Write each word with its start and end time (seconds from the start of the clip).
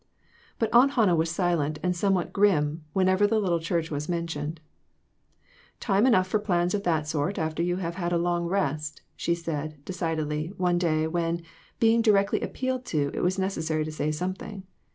But 0.57 0.73
Aunt 0.73 0.93
Hannah 0.93 1.15
was 1.15 1.29
silent 1.29 1.77
and 1.83 1.95
somewhat 1.95 2.33
grim 2.33 2.83
whenever 2.91 3.27
the 3.27 3.39
little 3.39 3.59
church 3.59 3.91
was 3.91 4.09
mentioned.' 4.09 4.59
"Time 5.79 6.07
enough 6.07 6.25
for 6.25 6.39
plans 6.39 6.73
of 6.73 6.81
that 6.81 7.07
sort 7.07 7.37
after 7.37 7.61
you 7.61 7.75
have 7.75 7.97
had 8.01 8.11
a 8.11 8.17
long 8.17 8.47
rest," 8.47 9.03
she 9.15 9.35
said, 9.35 9.85
decidedly, 9.85 10.47
one 10.57 10.79
day 10.79 11.05
when, 11.05 11.43
being 11.79 12.01
directly 12.01 12.41
appealed 12.41 12.83
to, 12.85 13.11
it 13.13 13.21
was 13.21 13.37
neces 13.37 13.61
sary 13.67 13.85
to 13.85 13.91
say 13.91 14.11
something. 14.11 14.63